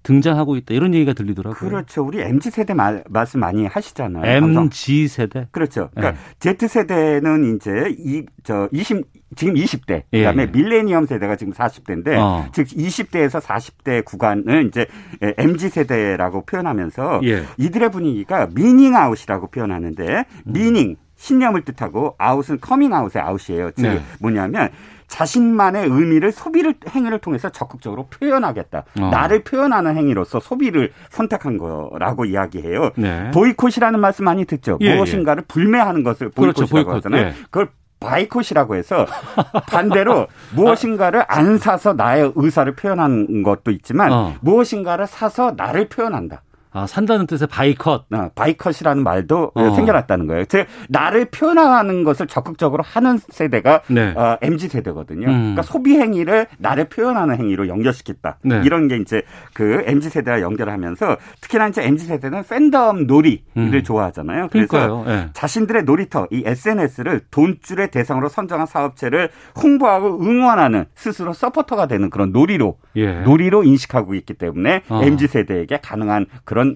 [0.07, 1.69] 등장하고 있다 이런 얘기가 들리더라고요.
[1.69, 2.05] 그렇죠.
[2.05, 4.25] 우리 MZ 세대 말, 씀 많이 하시잖아요.
[4.25, 5.47] MG 세대.
[5.51, 5.89] 그렇죠.
[5.93, 6.55] 그러니까 네.
[6.55, 9.03] Z 세대는 이제 이 저 20
[9.35, 10.45] 지금 20대 예, 그다음에 예.
[10.47, 12.45] 밀레니엄 세대가 지금 40대인데 어.
[12.53, 14.85] 즉 20대에서 40대 구간을 이제
[15.21, 17.43] MZ 세대라고 표현하면서 예.
[17.57, 23.71] 이들의 분위기가 meaning out이라고 표현하는데 meaning 신념을 뜻하고 아웃은 커밍 아웃의 아웃이에요.
[23.71, 24.01] 즉 네.
[24.19, 24.69] 뭐냐면
[25.07, 28.83] 자신만의 의미를 소비를 행위를 통해서 적극적으로 표현하겠다.
[28.99, 29.09] 어.
[29.09, 32.91] 나를 표현하는 행위로서 소비를 선택한 거라고 이야기해요.
[32.97, 33.31] 네.
[33.31, 34.77] 보이콧이라는 말씀 많이 듣죠.
[34.81, 35.45] 예, 무엇인가를 예.
[35.47, 36.65] 불매하는 것을 그렇죠.
[36.65, 36.95] 보이콧이라고 그렇죠, 보이콧.
[36.95, 37.27] 하잖아요.
[37.27, 37.33] 예.
[37.45, 39.07] 그걸 buycott이라고 해서
[39.69, 44.35] 반대로 무엇인가를 안 사서 나의 의사를 표현하는 것도 있지만 어.
[44.41, 46.43] 무엇인가를 사서 나를 표현한다.
[46.77, 48.05] 아, 산다는 뜻의 buycott.
[48.11, 49.69] 아, buycott이라는 말도 어.
[49.71, 50.45] 생겨났다는 거예요.
[50.45, 54.13] 즉 나를 표현하는 것을 적극적으로 하는 세대가 네.
[54.15, 55.27] 어, MZ 세대거든요.
[55.27, 55.33] 음.
[55.33, 58.37] 그러니까 소비 행위를 나를 표현하는 행위로 연결시켰다.
[58.43, 58.61] 네.
[58.63, 63.83] 이런 게 이제 그 MZ 세대와 연결하면서 특히나 이제 MZ 세대는 팬덤 놀이를 음.
[63.83, 64.49] 좋아하잖아요.
[64.51, 65.29] 그래서 네.
[65.33, 69.29] 자신들의 놀이터 이 SNS를 돈줄의 대상으로 선정한 사업체를
[69.63, 73.21] 홍보하고 응원하는 스스로 서포터가 되는 그런 놀이로 예.
[73.21, 75.01] 놀이로 인식하고 있기 때문에 어.
[75.03, 76.66] MZ 세대에게 가능한 그런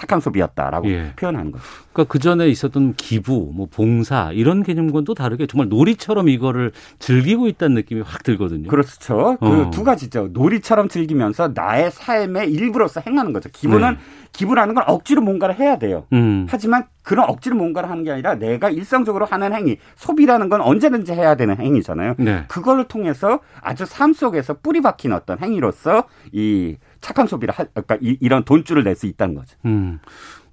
[0.00, 1.12] 착한 소비였다라고 예.
[1.14, 1.62] 표현하는 거죠.
[1.92, 7.48] 그러니까 그 전에 있었던 기부, 뭐 봉사 이런 개념과는 또 다르게 정말 놀이처럼 이거를 즐기고
[7.48, 8.68] 있다는 느낌이 확 들거든요.
[8.70, 9.36] 그렇죠.
[9.38, 9.64] 어.
[9.70, 10.30] 그두 가지죠.
[10.32, 13.50] 놀이처럼 즐기면서 나의 삶의 일부로서 행하는 거죠.
[13.52, 13.98] 기부는 네.
[14.32, 16.06] 기부라는 건 억지로 뭔가를 해야 돼요.
[16.14, 16.46] 음.
[16.48, 21.34] 하지만 그런 억지로 뭔가를 하는 게 아니라 내가 일상적으로 하는 행위, 소비라는 건 언제든지 해야
[21.34, 22.14] 되는 행위잖아요.
[22.18, 22.44] 네.
[22.48, 28.28] 그걸 통해서 아주 삶 속에서 뿌리 박힌 어떤 행위로서 이 착한 소비를 하, 그러니까 이,
[28.28, 29.56] 런 돈줄을 낼 수 있다는 거죠.
[29.64, 29.98] 음.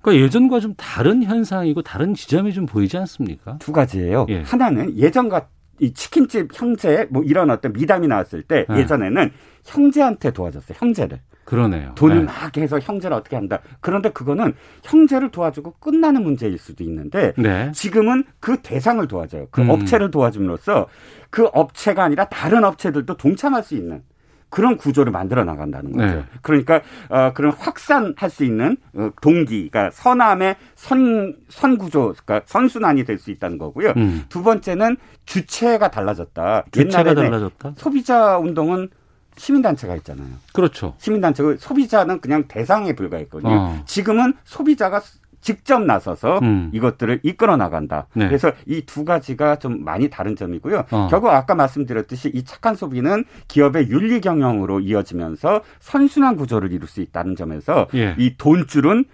[0.02, 3.58] 그러니까 예전과 좀 다른 현상이고 다른 지점이 좀 보이지 않습니까?
[3.60, 4.26] 두 가지예요.
[4.30, 4.42] 예.
[4.42, 5.48] 하나는 예전과
[5.80, 8.80] 이 치킨집 형제 뭐 이런 어떤 미담이 나왔을 때 네.
[8.80, 9.32] 예전에는
[9.66, 10.78] 형제한테 도와줬어요.
[10.80, 11.20] 형제를.
[11.44, 11.94] 그러네요.
[11.96, 12.24] 돈을 네.
[12.24, 13.60] 막 해서 형제를 어떻게 한다.
[13.80, 17.72] 그런데 그거는 형제를 도와주고 끝나는 문제일 수도 있는데 네.
[17.74, 19.48] 지금은 그 대상을 도와줘요.
[19.52, 19.70] 그 음.
[19.70, 20.88] 업체를 도와줌으로써
[21.30, 24.02] 그 업체가 아니라 다른 업체들도 동참할 수 있는
[24.50, 26.16] 그런 구조를 만들어 나간다는 거죠.
[26.16, 26.24] 네.
[26.42, 33.04] 그러니까 어, 그런 확산할 수 있는 어, 동기, 그러니까 선암의 선, 선 구조, 그러니까 선순환이
[33.04, 33.94] 될 수 있다는 거고요.
[33.98, 34.26] 음.
[34.30, 36.66] 두 번째는 주체가 달라졌다.
[36.72, 37.74] 주체가 달라졌다.
[37.78, 38.90] 소비자 운동은
[39.36, 40.28] 시민단체가 있잖아요.
[40.54, 40.94] 그렇죠.
[41.00, 43.54] 시민단체가 소비자는 그냥 대상에 불과했거든요.
[43.54, 43.84] 어.
[43.86, 45.02] 지금은 소비자가
[45.42, 46.70] 직접 나서서 음.
[46.74, 48.08] 이것들을 이끌어 나간다.
[48.14, 48.28] 네.
[48.28, 50.86] 그래서 이 두 가지가 좀 많이 다른 점이고요.
[50.92, 51.08] 어.
[51.10, 57.36] 결국 아까 말씀드렸듯이 이 착한 소비는 기업의 윤리 경영으로 이어지면서 선순환 구조를 이룰 수 있다는
[57.36, 58.16] 점에서 예.
[58.18, 59.06] 이 돈줄은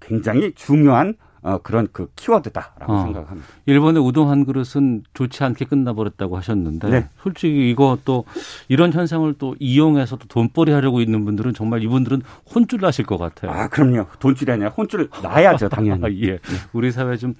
[0.00, 1.14] 굉장히 중요한
[1.48, 3.02] 어, 그런 그 키워드다라고 어.
[3.04, 3.48] 생각합니다.
[3.64, 7.08] 일본의 우동 한 그릇은 좋지 않게 끝나버렸다고 하셨는데 네.
[7.22, 8.24] 솔직히 이거 또
[8.68, 12.22] 이런 현상을 또 이용해서 또 돈벌이 하려고 있는 분들은 정말 이분들은
[12.54, 13.50] 혼쭐 나실 것 같아요.
[13.50, 14.06] 아 그럼요.
[14.18, 16.22] 돈줄이 아니라 혼쭐 나야죠 당연히.
[16.28, 16.38] 예.
[16.72, 17.34] 우리 사회 좀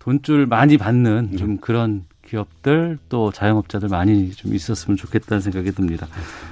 [0.00, 6.06] 돈줄 많이 받는 좀 그런 기업들 또 자영업자들 많이 좀 있었으면 좋겠다는 생각이 듭니다.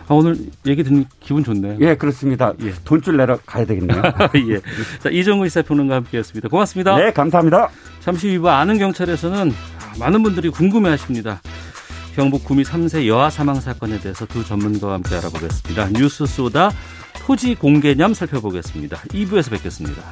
[0.08, 1.78] 아, 오늘 얘기 듣는 기분 좋네요.
[1.80, 2.52] 예, 그렇습니다.
[2.62, 2.74] 예.
[2.84, 4.02] 돈줄 내러 가야 되겠네요.
[4.50, 4.60] 예.
[5.00, 6.48] 자, 이정우 시사평론가 함께했습니다.
[6.48, 6.96] 고맙습니다.
[6.96, 7.70] 네, 감사합니다.
[8.00, 9.52] 잠시 후 아는 경찰에서는
[9.98, 11.40] 많은 분들이 궁금해하십니다.
[12.14, 15.90] 경북 구미 3세 여아 사망 사건에 대해서 두 전문가와 함께 알아보겠습니다.
[15.98, 16.70] 뉴스 쏘다
[17.24, 18.98] 토지 공개념 살펴보겠습니다.
[18.98, 20.02] 2부에서 뵙겠습니다.